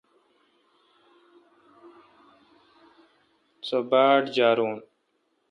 [3.67, 4.75] سو باڑجارون۔